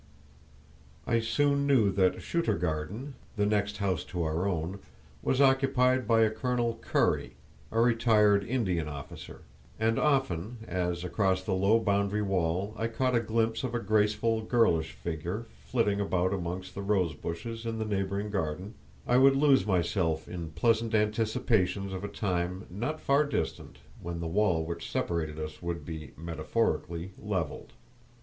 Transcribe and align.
I 1.05 1.19
soon 1.19 1.67
knew 1.67 1.91
that 1.91 2.23
"Shuturgarden," 2.23 3.13
the 3.37 3.45
next 3.45 3.77
house 3.77 4.03
to 4.05 4.23
our 4.23 4.47
own, 4.47 4.79
was 5.21 5.39
occupied 5.39 6.07
by 6.07 6.21
a 6.21 6.31
Colonel 6.31 6.79
Currie, 6.81 7.35
a 7.71 7.79
retired 7.79 8.43
Indian 8.43 8.87
officer; 8.87 9.41
and 9.79 9.99
often, 9.99 10.65
as 10.67 11.03
across 11.03 11.43
the 11.43 11.53
low 11.53 11.77
boundary 11.79 12.23
wall 12.23 12.73
I 12.77 12.87
caught 12.87 13.13
a 13.13 13.19
glimpse 13.19 13.63
of 13.63 13.75
a 13.75 13.79
graceful 13.79 14.41
girlish 14.41 14.93
figure 14.93 15.45
flitting 15.67 16.01
about 16.01 16.33
among 16.33 16.63
the 16.73 16.81
rose 16.81 17.13
bushes 17.13 17.63
in 17.63 17.77
the 17.77 17.85
neighbouring 17.85 18.31
garden, 18.31 18.73
I 19.05 19.17
would 19.17 19.35
lose 19.35 19.67
myself 19.67 20.27
in 20.27 20.49
pleasant 20.53 20.95
anticipations 20.95 21.93
of 21.93 22.03
a 22.03 22.07
time 22.07 22.65
not 22.71 22.93
too 22.97 23.03
far 23.03 23.23
distant 23.25 23.77
when 24.01 24.19
the 24.19 24.25
wall 24.27 24.65
which 24.65 24.89
separated 24.89 25.37
us 25.39 25.61
would 25.61 25.85
be 25.85 26.13
(metaphorically) 26.17 27.11
levelled. 27.21 27.73